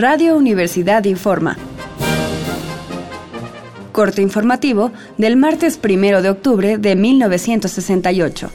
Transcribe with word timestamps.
Radio 0.00 0.34
Universidad 0.34 1.04
Informa. 1.04 1.58
Corte 3.92 4.22
informativo 4.22 4.92
del 5.18 5.36
martes 5.36 5.76
primero 5.76 6.22
de 6.22 6.30
octubre 6.30 6.78
de 6.78 6.96
1968. 6.96 8.50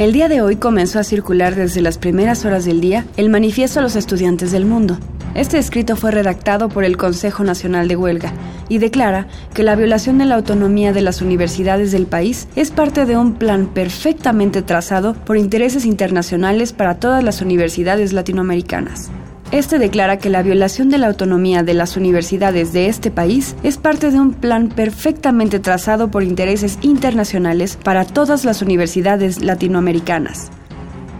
El 0.00 0.12
día 0.12 0.28
de 0.28 0.42
hoy 0.42 0.56
comenzó 0.56 0.98
a 0.98 1.04
circular 1.04 1.54
desde 1.54 1.80
las 1.80 1.96
primeras 1.98 2.44
horas 2.44 2.64
del 2.64 2.80
día 2.80 3.06
el 3.16 3.30
manifiesto 3.30 3.78
a 3.78 3.82
los 3.84 3.94
estudiantes 3.94 4.50
del 4.50 4.66
mundo. 4.66 4.98
Este 5.36 5.58
escrito 5.58 5.96
fue 5.96 6.12
redactado 6.12 6.70
por 6.70 6.82
el 6.82 6.96
Consejo 6.96 7.44
Nacional 7.44 7.88
de 7.88 7.96
Huelga 7.96 8.32
y 8.70 8.78
declara 8.78 9.26
que 9.52 9.62
la 9.62 9.76
violación 9.76 10.16
de 10.16 10.24
la 10.24 10.36
autonomía 10.36 10.94
de 10.94 11.02
las 11.02 11.20
universidades 11.20 11.92
del 11.92 12.06
país 12.06 12.48
es 12.56 12.70
parte 12.70 13.04
de 13.04 13.18
un 13.18 13.34
plan 13.34 13.66
perfectamente 13.66 14.62
trazado 14.62 15.12
por 15.12 15.36
intereses 15.36 15.84
internacionales 15.84 16.72
para 16.72 16.94
todas 16.94 17.22
las 17.22 17.42
universidades 17.42 18.14
latinoamericanas. 18.14 19.10
Este 19.50 19.78
declara 19.78 20.16
que 20.16 20.30
la 20.30 20.42
violación 20.42 20.88
de 20.88 20.96
la 20.96 21.08
autonomía 21.08 21.62
de 21.62 21.74
las 21.74 21.98
universidades 21.98 22.72
de 22.72 22.86
este 22.86 23.10
país 23.10 23.56
es 23.62 23.76
parte 23.76 24.10
de 24.10 24.18
un 24.18 24.32
plan 24.32 24.70
perfectamente 24.70 25.60
trazado 25.60 26.10
por 26.10 26.22
intereses 26.22 26.78
internacionales 26.80 27.76
para 27.76 28.06
todas 28.06 28.46
las 28.46 28.62
universidades 28.62 29.42
latinoamericanas. 29.42 30.50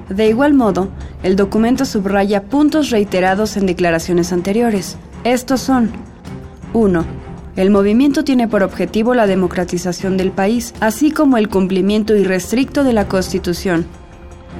De 0.09 0.29
igual 0.29 0.55
modo, 0.55 0.89
el 1.23 1.37
documento 1.37 1.85
subraya 1.85 2.45
puntos 2.45 2.91
reiterados 2.91 3.57
en 3.57 3.67
declaraciones 3.67 4.33
anteriores. 4.33 4.97
Estos 5.25 5.61
son 5.61 5.91
1. 6.73 7.05
El 7.57 7.71
movimiento 7.71 8.23
tiene 8.23 8.49
por 8.49 8.63
objetivo 8.63 9.15
la 9.15 9.27
democratización 9.27 10.17
del 10.17 10.31
país, 10.31 10.75
así 10.81 11.11
como 11.11 11.39
el 11.39 11.49
cumplimiento 11.49 12.15
irrestricto 12.15 12.85
de 12.85 12.93
la 12.93 13.09
Constitución. 13.09 13.87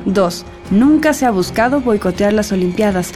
2. 0.07 0.45
Nunca 0.71 1.13
se 1.13 1.27
ha 1.27 1.31
buscado 1.31 1.81
boicotear 1.81 2.33
las 2.33 2.53
Olimpiadas, 2.53 3.13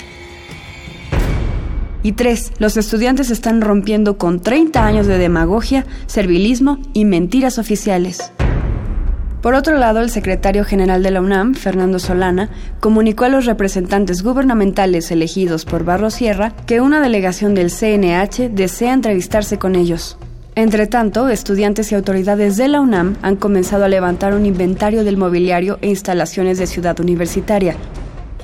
y 2.03 2.13
tres, 2.13 2.53
los 2.59 2.77
estudiantes 2.77 3.31
están 3.31 3.61
rompiendo 3.61 4.17
con 4.17 4.41
30 4.41 4.85
años 4.87 5.07
de 5.07 5.19
demagogia, 5.19 5.85
servilismo 6.07 6.79
y 6.95 7.05
mentiras 7.05 7.59
oficiales. 7.59 8.33
Por 9.43 9.55
otro 9.55 9.79
lado, 9.79 10.01
el 10.01 10.11
secretario 10.11 10.65
general 10.65 11.03
de 11.03 11.11
la 11.11 11.23
UNAM, 11.23 11.55
Fernando 11.55 11.99
Solana, 11.99 12.51
comunicó 12.79 13.25
a 13.25 13.31
los 13.31 13.47
representantes 13.47 14.23
gubernamentales 14.23 15.11
elegidos 15.11 15.65
por 15.65 15.85
Barro 15.85 16.11
Sierra 16.11 16.53
que 16.67 16.81
una 16.81 17.01
delegación 17.01 17.55
del 17.55 17.71
CNH 17.71 18.51
desea 18.51 18.93
entrevistarse 18.93 19.59
con 19.59 19.77
ellos. 19.77 20.19
Entre 20.57 20.87
tanto, 20.87 21.29
estudiantes 21.29 21.91
y 21.91 21.95
autoridades 21.95 22.57
de 22.59 22.69
la 22.69 22.81
UNAM 22.81 23.17
han 23.23 23.37
comenzado 23.37 23.85
a 23.85 23.89
levantar 23.89 24.35
un 24.35 24.45
inventario 24.45 25.05
del 25.05 25.17
mobiliario 25.17 25.79
e 25.81 25.89
instalaciones 25.89 26.59
de 26.59 26.67
Ciudad 26.67 27.01
Universitaria, 27.01 27.77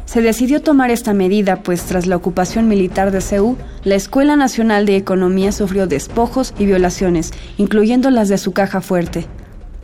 se 0.07 0.23
decidió 0.23 0.63
tomar 0.63 0.93
esta 0.93 1.13
medida, 1.15 1.65
pues 1.65 1.83
tras 1.83 2.07
la 2.07 2.15
ocupación 2.15 2.69
militar 2.69 3.11
de 3.11 3.21
Ceú, 3.21 3.57
la 3.83 3.97
Escuela 3.97 4.37
Nacional 4.37 4.87
de 4.87 4.97
Economía 4.97 5.51
sufrió 5.51 5.89
despojos 5.89 6.55
y 6.59 6.65
violaciones, 6.65 7.33
incluyendo 7.59 8.11
las 8.11 8.29
de 8.29 8.39
su 8.39 8.53
caja 8.53 8.81
fuerte. 8.81 9.27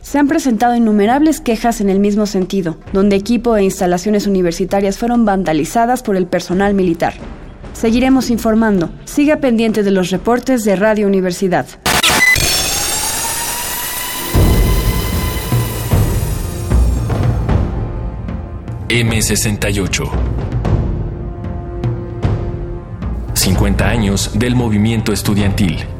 Se 0.03 0.19
han 0.19 0.27
presentado 0.27 0.75
innumerables 0.75 1.39
quejas 1.39 1.79
en 1.79 1.89
el 1.89 1.99
mismo 1.99 2.25
sentido, 2.25 2.77
donde 2.91 3.15
equipo 3.15 3.55
e 3.55 3.63
instalaciones 3.63 4.27
universitarias 4.27 4.97
fueron 4.97 5.23
vandalizadas 5.23 6.03
por 6.03 6.17
el 6.17 6.27
personal 6.27 6.73
militar. 6.73 7.13
Seguiremos 7.71 8.29
informando. 8.29 8.91
Siga 9.05 9.37
pendiente 9.37 9.81
de 9.81 9.91
los 9.91 10.11
reportes 10.11 10.65
de 10.65 10.75
Radio 10.75 11.07
Universidad. 11.07 11.65
M68. 18.89 20.09
50 23.33 23.89
años 23.89 24.31
del 24.37 24.55
movimiento 24.55 25.13
estudiantil. 25.13 25.92